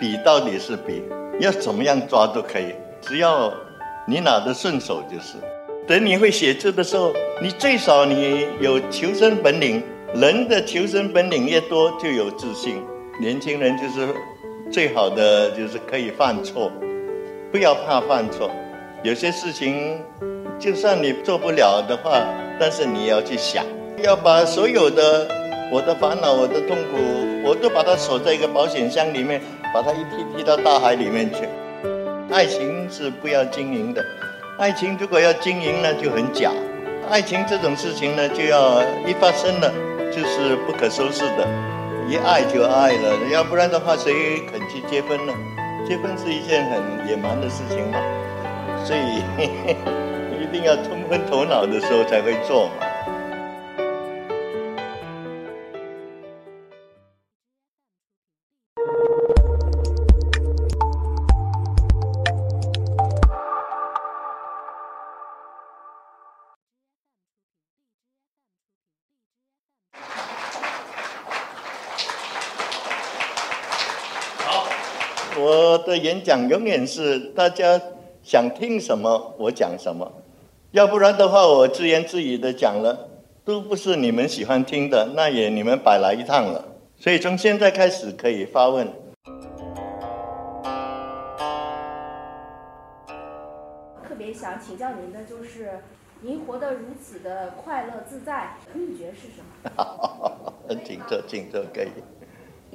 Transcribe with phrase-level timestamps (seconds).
[0.00, 1.02] 笔到底是笔，
[1.40, 3.52] 要怎么样抓都可以，只要
[4.06, 5.36] 你拿得顺手就是。
[5.86, 9.82] 等你会写字的时候，你最少你有求生本领。
[10.12, 12.82] 人的求生本领越多，就有自信。
[13.20, 14.08] 年轻人就是
[14.72, 16.72] 最好的，就是可以犯错，
[17.52, 18.50] 不要怕犯错。
[19.04, 20.00] 有些事情，
[20.58, 22.24] 就算你做不了的话，
[22.58, 23.64] 但是你要去想，
[24.02, 25.28] 要把所有的
[25.70, 26.98] 我的烦恼、我的痛苦，
[27.44, 29.40] 我都把它锁在一个保险箱里面，
[29.72, 31.48] 把它一踢踢到大海里面去。
[32.30, 34.04] 爱情是不要经营的，
[34.58, 36.50] 爱情如果要经营呢，就很假。
[37.08, 39.72] 爱情这种事情呢，就要一发生了。
[40.10, 41.46] 就是不可收拾的，
[42.08, 45.32] 一爱就爱了，要不然的话，谁肯去结婚呢？
[45.86, 47.98] 结婚是一件很野蛮的事情嘛，
[48.84, 49.22] 所以
[50.42, 52.89] 一定要冲昏头脑的时候才会做嘛。
[75.40, 77.80] 我的演讲永远是大家
[78.22, 80.12] 想听什么我讲什么，
[80.72, 83.08] 要不然的话我自言自语的讲了，
[83.42, 86.62] 都不是你们喜欢听的，那也你们白来一趟了。
[86.98, 88.86] 所以从现在开始可以发问。
[94.06, 95.80] 特别想请教您的就是，
[96.20, 99.40] 您活得如此的快乐自在，秘诀是什
[99.74, 100.52] 么？
[100.84, 101.88] 请坐，请坐，可以。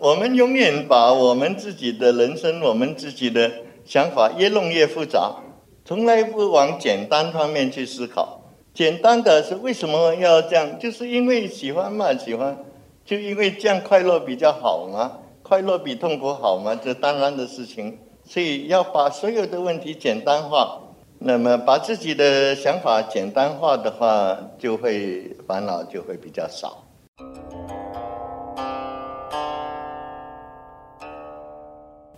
[0.00, 3.50] 我们永远把我们自己的人生、我们自己的
[3.84, 5.36] 想法越弄越复杂，
[5.84, 8.40] 从来不往简单方面去思考。
[8.74, 10.78] 简单的是为什么要这样？
[10.78, 12.56] 就是因为喜欢嘛，喜欢，
[13.04, 17.98] 就因为这样快乐比较好嘛，快乐比痛苦好嘛，这当然的事情。
[18.24, 20.80] 所以要把所有的问题简单化，
[21.18, 26.84] 那么把自己的想法简单化的话，就会烦恼就会比较少。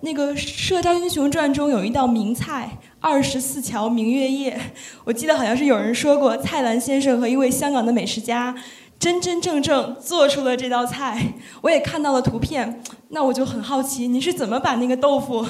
[0.05, 2.69] 那个《射雕英雄传》中有一道名菜——
[3.01, 4.61] 二十四桥明月夜，
[5.03, 8.55] 我记得好像是有人说过，蔡澜先生和一位香港的美食家
[8.99, 11.33] 真真正正做出了这道菜。
[11.63, 15.43] 我也看到了图片，那我就很好奇，你是怎么把那个豆腐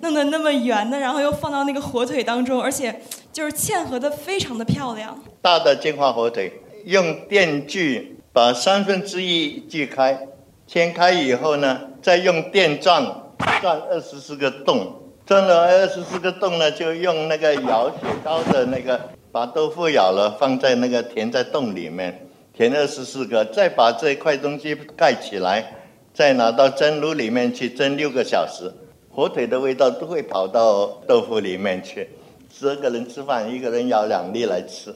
[0.00, 3.00] 弄得那么圆的，然后又放到那个火腿当中，而且
[3.32, 5.16] 就是嵌合的非常的漂亮。
[5.40, 6.52] 大的金华火腿，
[6.86, 10.26] 用电锯把三分之一锯开，
[10.66, 13.21] 切开以后呢，再用电钻。
[13.60, 14.92] 钻二十四个洞，
[15.26, 25.74] 钻了二十四个洞呢，就用那个舀雪糕的那个，把豆腐舀了，放在那个填在洞里面，填二十四个，再把这块东西盖起来，
[26.12, 28.72] 再拿到蒸炉里面去蒸六个小时，
[29.10, 32.08] 火腿的味道都会跑到豆腐里面去。
[32.50, 34.94] 十二个人吃饭，一个人舀两粒来吃，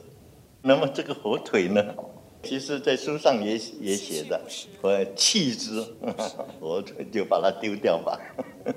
[0.63, 1.83] 那么这个火腿呢？
[2.47, 4.41] 其实，在书上也也写的，
[4.81, 5.85] 我弃之，
[6.61, 6.81] 我
[7.13, 8.21] 就把它丢掉吧。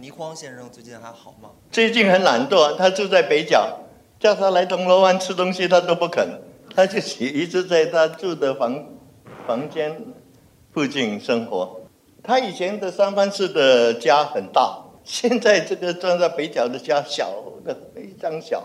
[0.00, 1.50] 倪匡先生最近还好吗？
[1.70, 3.80] 最近很懒惰，他住在北角，
[4.18, 6.40] 叫他来铜锣湾吃东西，他都不肯，
[6.74, 8.86] 他就一直在他住的房
[9.46, 10.00] 房间
[10.72, 11.82] 附近生活。
[12.22, 14.83] 他以前的三藩市的家很大。
[15.04, 17.30] 现在这个装在北角的家小
[17.62, 18.62] 的非常小，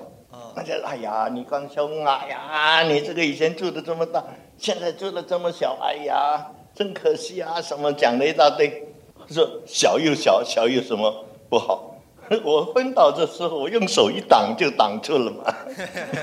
[0.56, 4.24] 大家哎呀，你刚兄，哎呀，你这个以前住的这么大，
[4.58, 7.62] 现在住的这么小，哎呀，真可惜啊！
[7.62, 8.88] 什么讲了一大堆，
[9.28, 11.94] 说小又小，小有什么不好？
[12.44, 15.54] 我昏倒的时候，我用手一挡就挡住了嘛。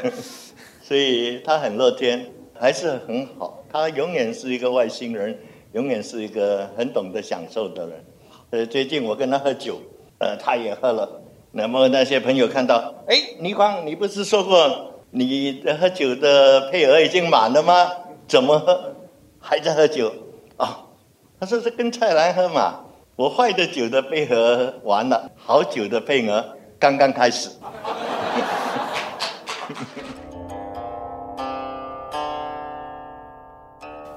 [0.82, 3.62] 所以他很乐天，还是很好。
[3.70, 5.38] 他永远是一个外星人，
[5.72, 8.04] 永远是一个很懂得享受的人。
[8.50, 9.78] 呃，最近我跟他喝酒。
[10.18, 11.20] 呃，他也喝了。
[11.52, 17.90] 那么那些朋友看到，哎，倪匡，你不是说过你的喝酒的配额已经满了吗？
[18.28, 18.94] 怎么喝
[19.38, 20.12] 还在喝酒？
[20.56, 20.84] 啊，
[21.40, 22.80] 他说是跟蔡澜喝嘛。
[23.14, 27.48] 我坏的酒的配额完了，好酒的配额刚刚开始。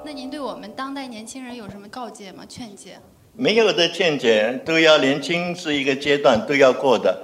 [0.04, 2.44] 那您对我们当代年轻人有什么告诫吗？
[2.50, 3.00] 劝诫？
[3.40, 7.18] 没有的见解，都要年轻是一个阶段，都要过的。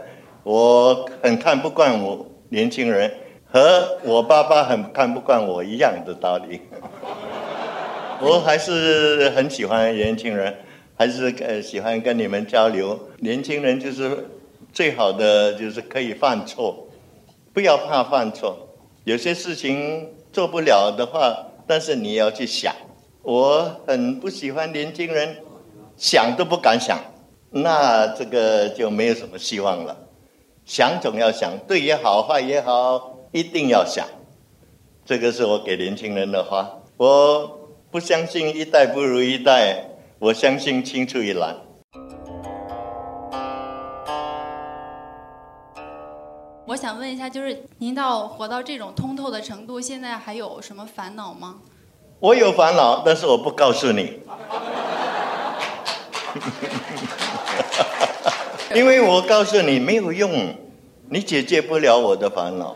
[0.44, 3.12] 我很看不惯我年轻人，
[3.52, 6.62] 和我爸爸很看不惯我一样的道理。
[8.24, 10.56] 我还是很喜欢年轻人，
[10.98, 12.98] 还是呃喜欢跟你们交流。
[13.20, 14.30] 年轻人就是
[14.72, 16.88] 最好的，就是可以犯错，
[17.52, 18.70] 不要怕犯错。
[19.04, 21.36] 有些事情做不了的话，
[21.68, 22.74] 但是你要去想。
[23.22, 25.38] 我很不喜欢年轻人
[25.98, 27.00] 想都不敢想，
[27.52, 29.96] 那这个就没有什么希望了。
[30.66, 34.06] 想总要想，对也好，坏也好，一定要想。
[35.06, 36.80] 这个是我给年轻人的话。
[36.98, 39.86] 我不相信一代不如一代，
[40.20, 41.56] 我相信青出于蓝。
[46.68, 51.60] 我想问一下，就是您到活到这种通透的程度，现在还有什么烦恼吗？
[52.20, 54.20] 我有烦恼，但是我不告诉你，
[58.76, 60.54] 因为我告诉你没有用，
[61.10, 62.76] 你解决不了我的烦恼，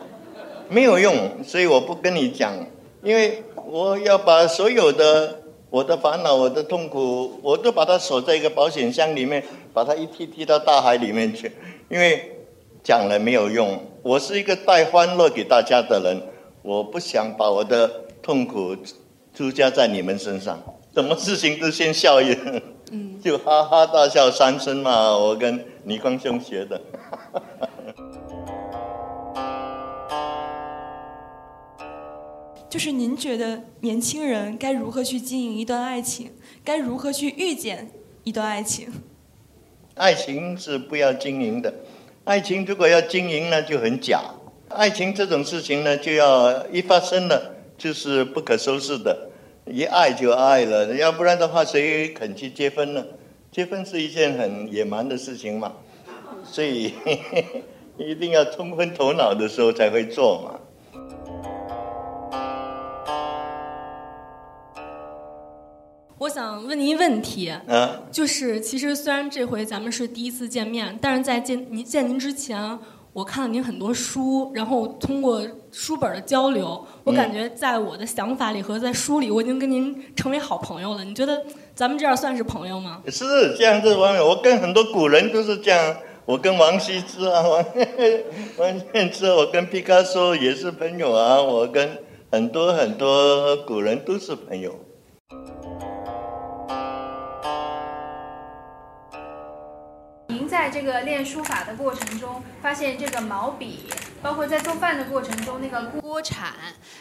[0.68, 2.54] 没有用，所以我不跟你讲，
[3.02, 11.52] 因为我要把所有的我的烦恼、我的痛苦，我都把它锁在一个保险箱里面，把它一踢踢到大海里面去，
[11.88, 12.36] 因为
[12.82, 13.78] 讲了没有用。
[14.02, 16.22] 我是一个带欢乐给大家的人，
[16.62, 17.90] 我不想把我的
[18.22, 18.74] 痛苦。
[19.32, 20.60] 出家在你们身上，
[20.92, 22.36] 什么事情都先笑一，
[22.90, 25.16] 嗯，就哈哈大笑三声嘛。
[25.16, 26.80] 我跟倪匡兄学的。
[32.68, 36.32] 就是您觉得年轻人该如何去经营一段爱情？
[36.64, 37.90] 该如何去遇见
[38.24, 38.92] 一段爱情？
[39.94, 41.72] 爱情是不要经营的，
[42.24, 44.22] 爱情如果要经营呢，就很假。
[44.68, 49.29] 爱情这种事情呢，就要一发生了就是不可收拾的。
[49.70, 53.04] 一爱就爱了，要不然的话，谁肯去结婚呢？
[53.52, 55.72] 结婚是一件很野蛮的事情嘛，
[56.44, 56.92] 所以
[57.96, 60.60] 一定要冲昏头脑的时候才会做嘛。
[66.18, 72.78] 我想问您一问题，啊，就是其实虽然这回咱们是第一次见面，但是在见您见您之前。
[73.12, 75.42] 我看了您很多书，然后通过
[75.72, 81.02] 书本的交流，我感觉在我的想法里和在书里，我已经跟您成为好朋友了。
[81.04, 81.42] 你觉得
[81.74, 83.02] 咱们这样算是朋友吗？
[83.08, 85.96] 是这样子，朋友，我跟很多古人都是这样。
[86.24, 87.64] 我跟王羲之啊，王
[88.58, 91.42] 王献之，我跟毕加索也是朋友啊。
[91.42, 91.98] 我跟
[92.30, 94.72] 很多很多古人都是朋友。
[100.48, 103.84] 在这个练书法的过程中，发现这个毛笔，
[104.22, 106.52] 包括在做饭的过程中，那个锅铲，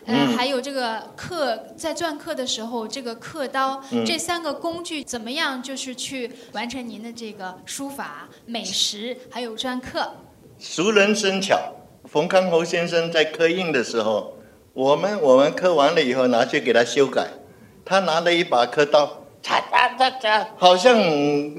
[0.05, 10.11] 嗯，还有这个刻在篆刻的时候，这个刻刀，这三个工具怎么样，就是去完成您的这个书法、美食还有篆刻。
[10.59, 11.57] 熟能生巧，
[12.05, 14.37] 冯康侯先生在刻印的时候，
[14.73, 17.27] 我们我们刻完了以后拿去给他修改，
[17.85, 20.97] 他拿了一把刻刀，嚓嚓嚓嚓，好像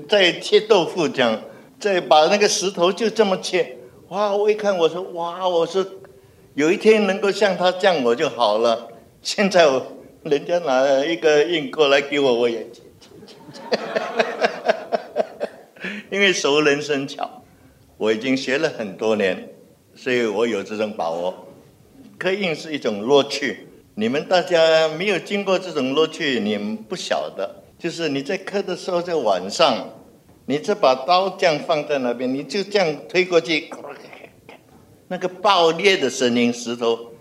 [0.06, 1.40] 在切豆腐这样。
[1.80, 3.78] 再把那个石头就这么切，
[4.08, 4.36] 哇！
[4.36, 5.84] 我一看，我说哇，我说
[6.52, 8.88] 有一天能够像他这样我就好了。
[9.22, 9.86] 现在我
[10.24, 13.62] 人家拿一个印过来给我，我也切切切，
[16.12, 17.42] 因为熟能生巧，
[17.96, 19.48] 我已经学了很多年，
[19.96, 21.46] 所以我有这种把握。
[22.18, 27.62] 刻印是一种乐趣，你们大家没有经过这种乐趣，你们不晓得。
[27.78, 29.88] 就是你在刻的时候，在晚上。
[30.50, 33.70] 你这把刀这样放在那边，你就这样推过去，
[35.06, 37.12] 那个爆裂的声音，石头，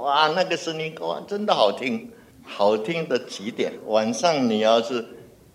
[0.00, 2.10] 哇，那个声音哇，真的好听，
[2.42, 3.70] 好听的极点。
[3.84, 5.04] 晚上你要是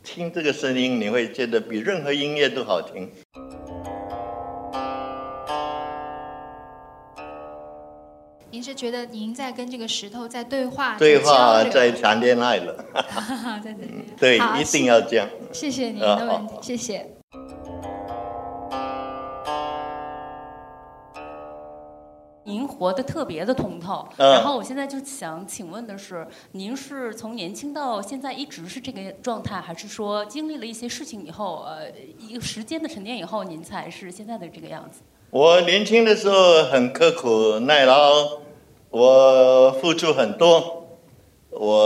[0.03, 3.09] 听这个声音，你会觉得比任何音乐都好听。
[8.63, 10.95] 您是觉得您在跟这个石头在对话？
[10.97, 12.85] 对话，在谈恋爱了。
[14.17, 15.27] 对，一定要这样。
[15.51, 17.05] 谢谢您的问题，谢谢。
[22.45, 35.01] 您活得特别的通透，然后我现在就想请问的是，您是从年轻到现在一直是这个状态，还是说经历了一些事情以后，呃，一个时间的沉淀以后，您才是现在的这个样子？
[35.31, 38.41] 我年轻的时候很刻苦耐劳。
[38.93, 40.87] 我付出很多，
[41.49, 41.83] 我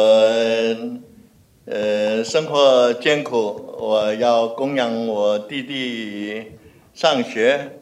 [1.64, 6.44] 呃生活艰苦，我要供养我弟弟
[6.94, 7.80] 上学，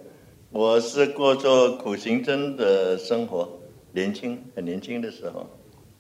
[0.52, 3.50] 我是过着苦行僧的生活。
[3.94, 5.48] 年轻很年轻的时候，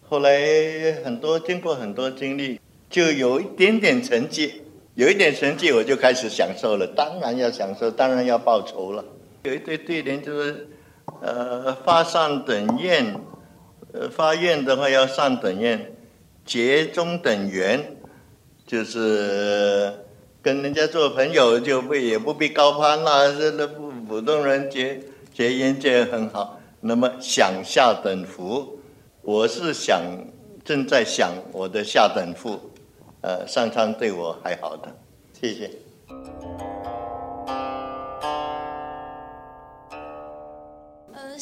[0.08, 2.60] 后来很多经过很多经历，
[2.91, 4.62] 就有一点点成绩，
[4.94, 6.86] 有一点成绩我就开始享受了。
[6.86, 9.03] 当然要享受，当然要报仇了。
[9.46, 10.67] 有一对对联就是。
[11.25, 13.20] 呃，发上等宴，
[13.94, 15.96] 呃，发愿的话要上等宴，
[16.46, 17.98] 结中等缘，
[18.67, 19.91] 就是
[20.44, 25.01] 跟人家做朋友就不也不必高攀啦，这这普普通人结
[25.34, 26.60] 结缘结很好。
[26.82, 28.79] 那么享下等福，
[29.24, 30.03] 我是想
[30.63, 32.70] 正在想我的下等福，
[33.22, 34.96] 呃，上苍对我还好的，
[35.34, 35.72] 谢谢。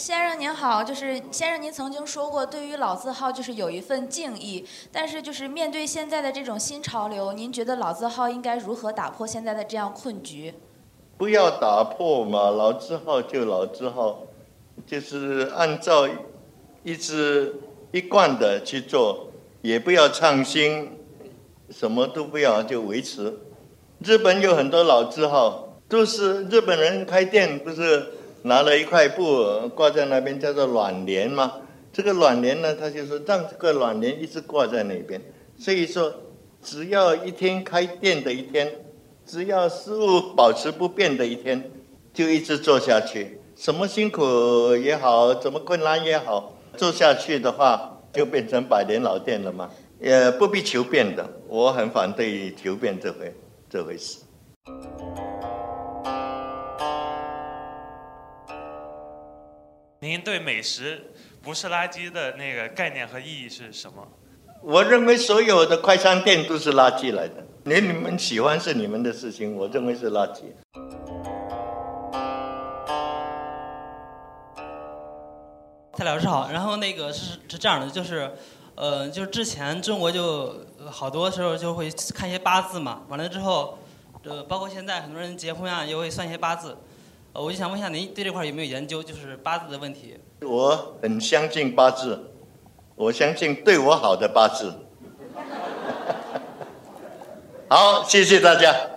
[0.04, 10.56] 先生您好，就是先生您曾经说过，对于老字号就是有一份敬意，但是就是面对现在的这种新潮流，您觉得老字号应该如何打破现在的这样困局？
[11.16, 14.24] 不要打破嘛，老字号就老字号，
[14.86, 16.10] 就是按照
[16.84, 17.56] 一直
[17.94, 19.30] 一贯的去做，
[19.62, 21.00] 也不要创新，
[21.70, 23.40] 什么都不要就维持。
[24.00, 28.13] 日本有很多老字号，都是日本人开店不是。
[28.44, 31.54] 拿了一块布挂在那边，叫做暖帘嘛。
[31.92, 35.22] 这个暖帘呢，他就说让这个暖帘一直挂在那边。
[35.58, 36.12] 所以说，
[36.62, 38.72] 只要一天开店的一天，
[39.26, 41.72] 只要事物保持不变的一天，
[42.14, 43.40] 就一直做下去。
[43.56, 49.70] 什么辛苦也好，怎么困难也好，做下去的话，就变成百年老店了嘛。
[50.02, 53.34] 也不必求变的，我很反对求变这回
[53.70, 54.23] 这回事。
[60.04, 61.02] 您对美食
[61.42, 64.06] 不是垃圾的那个概念和意义是什么？
[64.62, 67.36] 我认为所有的快餐店都是垃圾来的。
[67.64, 70.42] 连你们喜欢是你们的事情，我认为是垃圾。
[75.94, 78.30] 蔡老师好，然后那个是是这样的，就是，
[78.76, 80.54] 呃，就是之前中国就
[80.92, 83.80] 好多时候就会看一些八字嘛，完了之后，
[84.26, 86.78] 呃，包括现在很多人结婚啊，也会算一些八字。
[87.34, 90.16] 呃，我就想问一下，您对这块有没有研究，就是八字的问题？
[90.42, 92.32] 我很相信八字，
[92.96, 94.72] 我相信对我好的八字。
[97.68, 98.93] 好，谢谢大家。